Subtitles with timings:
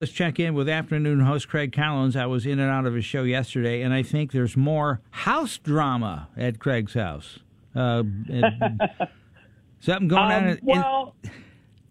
[0.00, 2.14] Let's check in with afternoon host Craig Collins.
[2.14, 5.58] I was in and out of his show yesterday, and I think there's more house
[5.58, 7.40] drama at Craig's house.
[7.74, 8.04] Uh,
[9.80, 10.46] something going Um, on.
[10.50, 11.16] in- well,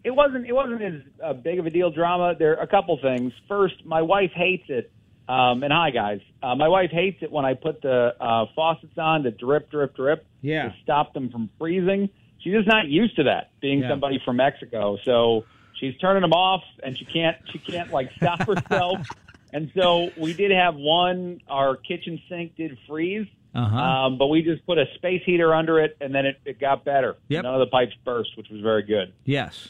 [0.06, 2.34] it wasn't it wasn't as uh, big of a deal drama.
[2.40, 3.34] There are a couple things.
[3.46, 4.90] First, my wife hates it.
[5.28, 8.98] Um, and hi guys, uh, my wife hates it when I put the uh, faucets
[8.98, 10.70] on to drip, drip, drip Yeah.
[10.70, 12.08] to stop them from freezing.
[12.40, 13.90] She's just not used to that, being Yeah.
[13.90, 14.98] somebody from Mexico.
[15.04, 15.44] So
[15.80, 19.08] she's turning them off, and she can't she can't like stop herself.
[19.54, 21.42] and so we did have one.
[21.50, 23.28] Our kitchen sink did freeze.
[23.56, 23.76] Uh-huh.
[23.76, 26.86] Um, but we just put a space heater under it, and then it, it got
[26.86, 27.16] better.
[27.30, 27.44] Yep.
[27.44, 29.14] None of the pipes burst, which was very good.
[29.26, 29.70] yes.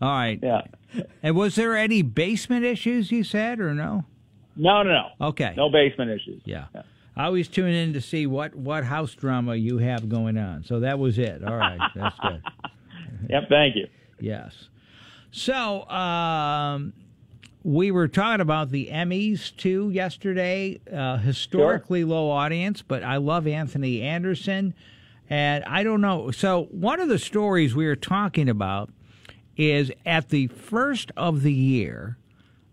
[0.00, 0.38] All right.
[0.42, 0.62] Yeah.
[1.22, 4.04] And was there any basement issues you said or no?
[4.56, 5.28] No, no, no.
[5.28, 5.54] Okay.
[5.56, 6.42] No basement issues.
[6.44, 6.66] Yeah.
[7.16, 10.64] I always tune in to see what, what house drama you have going on.
[10.64, 11.44] So that was it.
[11.44, 11.78] All right.
[11.94, 12.42] That's good.
[13.30, 13.44] Yep.
[13.48, 13.86] Thank you.
[14.18, 14.68] Yes.
[15.32, 16.92] So um,
[17.64, 20.78] we were talking about the Emmys too yesterday.
[20.92, 24.74] Uh, historically low audience, but I love Anthony Anderson,
[25.30, 26.30] and I don't know.
[26.30, 28.90] So one of the stories we were talking about
[29.56, 32.18] is at the first of the year.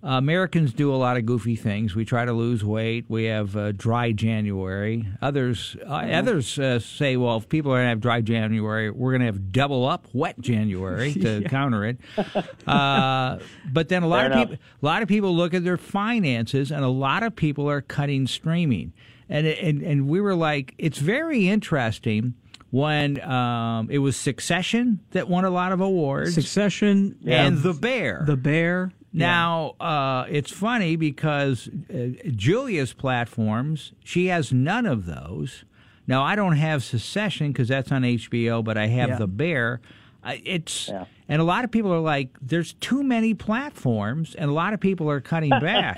[0.01, 1.93] Uh, Americans do a lot of goofy things.
[1.93, 3.03] We try to lose weight.
[3.09, 5.05] We have uh, dry January.
[5.21, 9.11] Others, uh, others uh, say, well, if people are going to have dry January, we're
[9.11, 11.97] going to have double up wet January to counter it.
[12.67, 13.39] Uh,
[13.71, 14.49] but then a lot Fair of enough.
[14.49, 17.81] people, a lot of people look at their finances, and a lot of people are
[17.81, 18.93] cutting streaming.
[19.27, 22.35] And and and we were like, it's very interesting
[22.69, 28.23] when um, it was Succession that won a lot of awards, Succession and The Bear.
[28.27, 28.91] The Bear.
[29.11, 35.63] Now, uh, it's funny because uh, Julia's platforms, she has none of those.
[36.07, 39.17] Now, I don't have Succession because that's on HBO, but I have Yeah.
[39.17, 39.81] The Bear.
[40.23, 41.05] Uh, it's Yeah.
[41.27, 44.79] and a lot of people are like, "There's too many platforms," and a lot of
[44.79, 45.97] people are cutting back.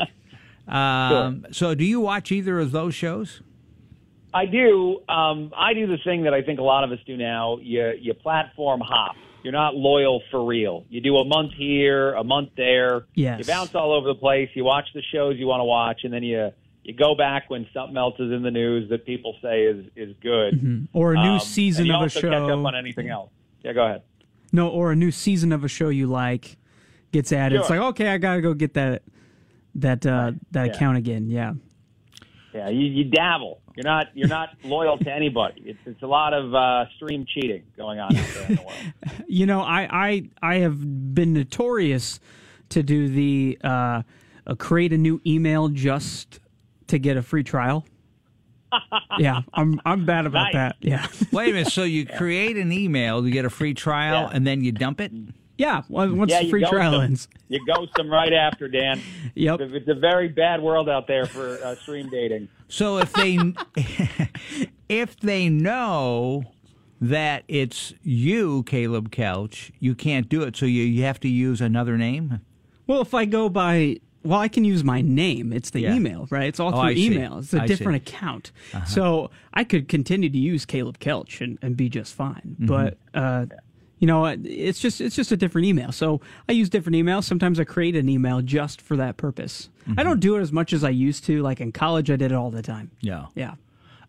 [0.68, 3.42] um, So, do you watch either of those shows?
[4.34, 5.02] I do.
[5.10, 7.58] Um, I do the thing that I think a lot of us do now.
[7.62, 9.16] You you platform hop.
[9.44, 10.86] You're not loyal for real.
[10.90, 13.06] You do a month here, a month there.
[13.16, 13.40] Yes.
[13.40, 14.50] You bounce all over the place.
[14.53, 16.52] You watch the shows you want to watch, and then you
[16.84, 20.16] you go back when something else is in the news that people say is is
[20.22, 20.88] good.
[20.94, 22.30] Or a new Um, season of a show.
[22.30, 23.31] Catch up on anything else.
[23.63, 24.02] Yeah, go ahead.
[24.53, 26.58] No, or a new season of a show you like
[27.12, 27.59] gets added.
[27.59, 29.02] It's like, okay, I gotta go get that
[29.75, 30.72] that uh, that Yeah.
[30.74, 31.30] account again.
[31.30, 31.53] Yeah.
[32.53, 33.61] Yeah, you, you dabble.
[33.76, 35.62] You're not you're not loyal to anybody.
[35.66, 38.78] It's it's a lot of uh, stream cheating going on out there in the world.
[39.28, 42.20] You know, I I I have been notorious
[42.70, 44.02] to do the uh,
[44.48, 46.40] uh, create a new email just
[46.88, 47.86] to get a free trial.
[49.20, 50.54] yeah, I'm I'm bad about Nice.
[50.54, 50.76] that.
[50.81, 51.06] Yeah.
[51.31, 51.72] Wait a minute.
[51.72, 54.36] So you create an email to get a free trial, Yeah.
[54.36, 55.12] and then you dump it?
[55.62, 57.02] Yeah, well, once yeah, the free trial them.
[57.02, 57.28] ends.
[57.48, 59.00] You ghost them right after, Dan.
[59.36, 59.60] Yep.
[59.62, 62.48] It's a- very bad world out there for uh, stream dating.
[62.68, 63.38] So if they
[64.90, 66.46] if they know
[67.00, 70.56] that it's you, Caleb Couch, you can't do it.
[70.56, 72.42] So you, you have to use another name.
[72.88, 75.54] Well, if I go by, well, I can use my name.
[75.54, 75.96] It's the Yeah.
[75.96, 76.46] email, right?
[76.48, 77.06] It's all Oh, through I see.
[77.06, 77.38] email.
[77.40, 78.14] It's a I different see.
[78.16, 78.52] account.
[78.88, 82.56] So I could continue to use Caleb Kelch and, and be just fine.
[82.60, 82.66] Mm-hmm.
[82.66, 83.46] But, uh,
[84.01, 85.91] you know, it's just it's just a different email.
[85.91, 86.19] So
[86.50, 87.23] I use different emails.
[87.23, 89.69] Sometimes I create an email just for that purpose.
[89.88, 90.00] Mm-hmm.
[90.00, 91.41] I don't do it as much as I used to.
[91.44, 92.89] Like in college, I did it all the time.
[93.00, 93.28] Yeah.
[93.35, 93.53] Yeah.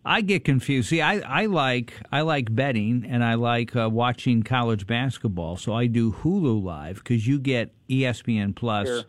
[0.05, 0.89] I get confused.
[0.89, 5.55] See, I, I like I like betting and I like uh, watching college basketball.
[5.57, 9.03] So I do Hulu Live because you get ESPN Plus, Sure.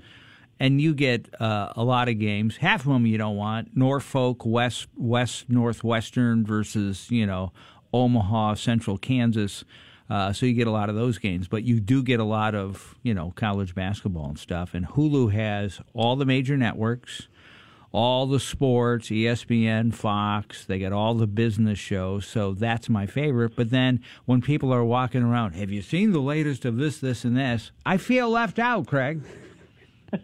[0.60, 2.58] and you get uh, a lot of games.
[2.58, 3.76] Half of them you don't want.
[3.76, 7.52] Norfolk, West West Northwestern versus you know
[7.92, 9.64] Omaha, Central Kansas.
[10.10, 12.54] Uh, so you get a lot of those games, but you do get a lot
[12.54, 14.74] of you know college basketball and stuff.
[14.74, 17.28] And Hulu has all the major networks
[17.94, 22.26] all the sports, ESPN, Fox, they got all the business shows.
[22.26, 23.54] So that's my favorite.
[23.54, 27.24] But then when people are walking around, have you seen the latest of this, this,
[27.24, 27.70] and this?
[27.86, 29.22] I feel left out, Craig.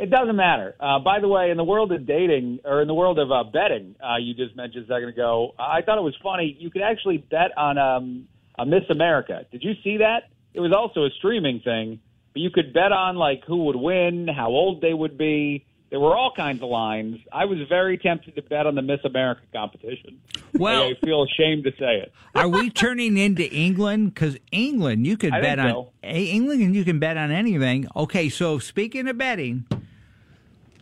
[0.00, 0.76] It doesn't matter.
[0.78, 3.42] Uh, by the way, in the world of dating or in the world of uh,
[3.42, 6.56] betting, uh, you just mentioned a second ago, I thought it was funny.
[6.56, 8.28] You could actually bet on um,
[8.58, 9.46] a Miss America.
[9.52, 10.24] Did you see that?
[10.54, 12.00] It was also a streaming thing,
[12.32, 15.64] but you could bet on like who would win, how old they would be.
[15.90, 17.18] There were all kinds of lines.
[17.32, 20.20] I was very tempted to bet on the Miss America competition.
[20.52, 22.12] Well- I feel ashamed to say it.
[22.34, 24.12] Are we turning into England?
[24.12, 25.92] Because England, you could I bet on so.
[26.02, 27.86] England, you can bet on anything.
[27.96, 29.64] Okay, so speaking of betting,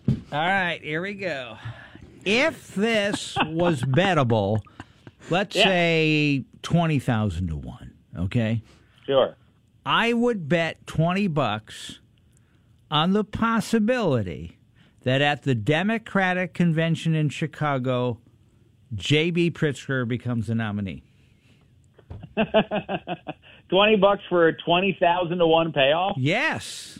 [0.08, 1.56] all right, here we go.
[2.24, 4.60] If this was bettable,
[5.30, 5.64] let's Yeah.
[5.64, 7.92] say twenty thousand to one.
[8.16, 8.62] Okay,
[9.06, 9.36] Sure.
[9.84, 12.00] I would bet 20 bucks
[12.90, 14.58] on the possibility
[15.04, 18.18] that at the Democratic convention in Chicago,
[18.94, 19.52] J.B.
[19.52, 21.04] Pritzker becomes the nominee?
[22.36, 26.16] 20 bucks for a 20,000 to 1 payoff?
[26.18, 26.98] Yes.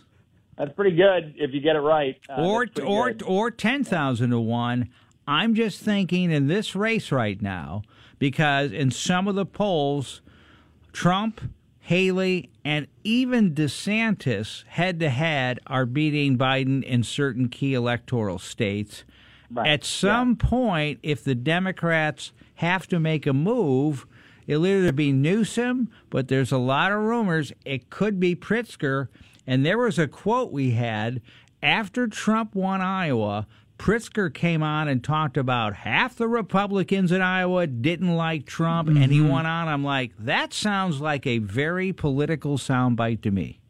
[0.57, 2.17] That's pretty good if you get it right.
[2.31, 3.23] Uh, or or good.
[3.25, 4.89] or 10,000 to 1.
[5.27, 7.83] I'm just thinking in this race right now
[8.19, 10.23] because in some of the polls
[10.93, 11.43] Trump,
[11.81, 19.05] Haley, and even DeSantis head to head are beating Biden in certain key electoral states.
[19.51, 19.69] Right.
[19.69, 20.49] At some yeah.
[20.49, 24.07] point, if the Democrats have to make a move,
[24.47, 29.09] it'll either be Newsom, but there's a lot of rumors it could be Pritzker.
[29.47, 31.21] And there was a quote we had
[31.63, 33.47] after Trump won Iowa.
[33.79, 39.03] Pritzker came on and talked about half the Republicans in Iowa didn't like Trump, mm-hmm.
[39.03, 39.33] and he mm-hmm.
[39.33, 39.69] went on.
[39.69, 43.61] I'm like, that sounds like a very political soundbite to me.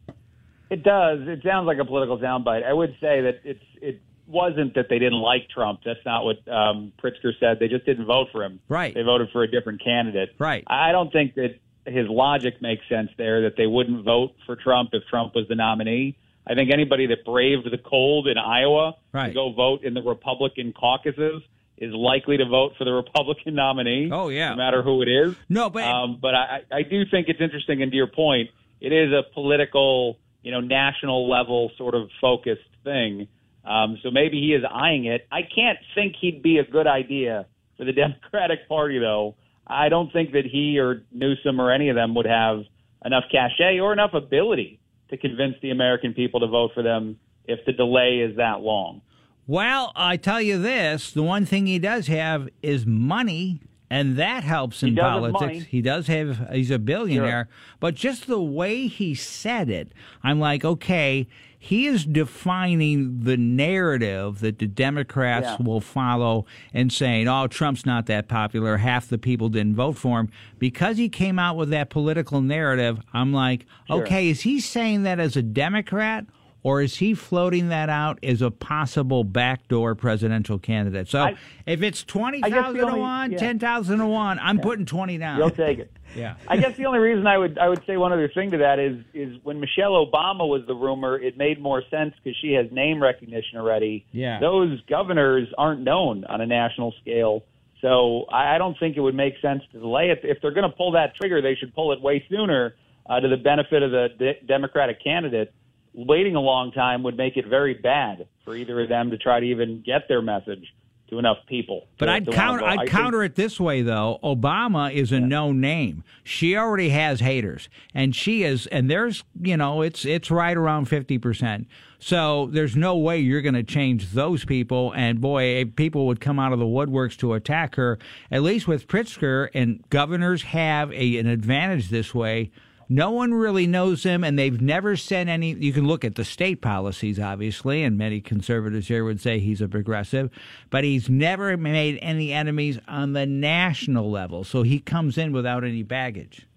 [0.69, 1.19] It does.
[1.27, 2.65] It sounds like a political soundbite.
[2.65, 5.79] I would say that it's it wasn't that they didn't like Trump.
[5.85, 7.59] That's not what um, Pritzker said.
[7.59, 8.59] They just didn't vote for him.
[8.67, 8.93] Right.
[8.93, 10.35] They voted for a different candidate.
[10.37, 10.63] Right.
[10.67, 13.43] I don't think that his logic makes sense there.
[13.43, 16.17] That they wouldn't vote for Trump if Trump was the nominee.
[16.49, 19.27] I think anybody that braved the cold in Iowa right.
[19.27, 21.41] to go vote in the Republican caucuses
[21.77, 24.09] is likely to vote for the Republican nominee.
[24.11, 25.35] Oh yeah, no matter who it is.
[25.49, 27.81] No, but um, but I, I do think it's interesting.
[27.81, 28.49] And to your point,
[28.79, 33.27] it is a political, you know, national level sort of focused thing.
[33.65, 35.27] Um, so maybe he is eyeing it.
[35.31, 37.45] I can't think he'd be a good idea
[37.77, 39.35] for the Democratic Party, though.
[39.67, 42.63] I don't think that he or Newsom or any of them would have
[43.03, 44.79] enough cachet or enough ability
[45.09, 49.01] to convince the American people to vote for them if the delay is that long.
[49.45, 54.43] Well, I tell you this the one thing he does have is money, and that
[54.43, 55.65] helps in politics.
[55.65, 57.77] He does have, he's a billionaire, sure.
[57.79, 59.91] but just the way he said it,
[60.23, 61.27] I'm like, okay,
[61.59, 65.65] he is defining the narrative that the Democrats yeah.
[65.65, 68.77] will follow and saying, oh, Trump's not that popular.
[68.77, 70.31] Half the people didn't vote for him.
[70.59, 74.03] Because he came out with that political narrative, I'm like, sure.
[74.03, 76.25] okay, is he saying that as a Democrat
[76.63, 81.07] or is he floating that out as a possible backdoor presidential candidate?
[81.07, 83.37] So I, if it's 20,000 to 1, yeah.
[83.37, 84.63] 10,000 to 1, I'm yeah.
[84.63, 85.37] putting 20 down.
[85.37, 85.91] You'll take it.
[86.15, 86.35] yeah.
[86.47, 88.79] I guess the only reason I would I would say one other thing to that
[88.79, 92.71] is is when Michelle Obama was the rumor, it made more sense because she has
[92.71, 94.05] name recognition already.
[94.11, 94.39] Yeah.
[94.39, 97.43] Those governors aren't known on a national scale.
[97.81, 100.21] So I don't think it would make sense to delay it.
[100.23, 102.75] If they're going to pull that trigger, they should pull it way sooner
[103.07, 105.53] uh, to the benefit of the de- Democratic candidate
[105.97, 109.39] waiting a long time would make it very bad for either of them to try
[109.39, 110.73] to even get their message
[111.09, 111.87] to enough people.
[111.97, 114.19] But I'd counter I'd I counter it this way though.
[114.23, 115.25] Obama is a yeah.
[115.25, 116.03] known name.
[116.23, 120.85] She already has haters, and she is, and there's you know it's it's right around
[120.85, 121.67] fifty percent.
[121.99, 124.93] So there's no way you're going to change those people.
[124.95, 127.97] And boy, eh, people would come out of the woodworks to attack her.
[128.29, 132.51] At least with Pritzker, and governors have a, an advantage this way
[132.89, 135.53] no one really knows him, and they've never said any.
[135.53, 139.61] You can look at the state policies, obviously, and many conservatives here would say he's
[139.61, 140.29] a progressive,
[140.69, 144.43] but he's never made any enemies on the national level.
[144.43, 146.47] So he comes in without any baggage.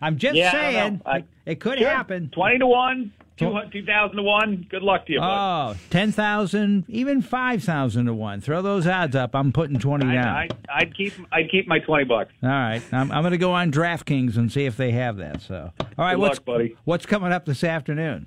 [0.00, 1.88] I'm just yeah, saying I, it, it, could sure.
[1.88, 2.30] happen.
[2.30, 4.66] 20 to 1, 2,000 to 1.
[4.70, 5.72] Good luck to you, bud.
[5.72, 8.40] Oh, 10,000, even 5,000 to 1.
[8.40, 9.34] Throw those odds up.
[9.34, 10.16] I'm putting 20 down.
[10.26, 10.48] I,
[10.80, 12.32] would keep I'd keep my 20 bucks.
[12.42, 12.82] All right.
[12.92, 15.42] I'm, I'm going to go on DraftKings and see if they have that.
[15.42, 16.76] So, All right, Good what's luck, buddy.
[16.84, 18.26] what's coming up this afternoon?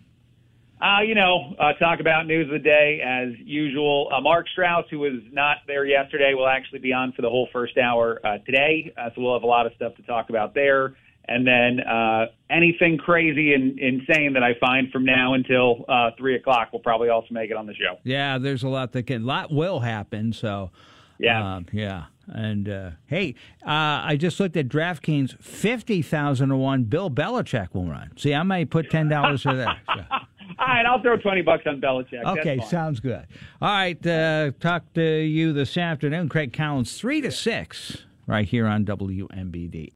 [0.82, 4.10] Uh, you know, uh, talk about news of the day as usual.
[4.14, 7.50] Uh, Mark Strauss, who was not there yesterday, will actually be on for the whole
[7.52, 8.94] first hour uh, today.
[8.98, 10.96] Uh, so we'll have a lot of stuff to talk about there
[11.30, 16.36] and then uh, anything crazy and insane that I find from now until uh, three
[16.36, 17.98] o'clock will probably also make it on the show.
[18.04, 20.34] Yeah, there's a lot that can, lot will happen.
[20.34, 20.72] So
[21.20, 22.06] yeah, um, yeah.
[22.28, 26.84] And uh, hey, uh, I just looked at DraftKings, fifty thousand to one.
[26.84, 28.12] Bill Belichick will run.
[28.18, 29.78] See, I might put ten dollars for that.
[29.88, 30.06] So.
[30.60, 32.24] All right, I'll throw twenty bucks on Belichick.
[32.40, 33.26] Okay, sounds good.
[33.62, 38.66] All right, uh, talk to you this afternoon, Craig Collins, three to six, right here
[38.68, 39.88] on WMBD.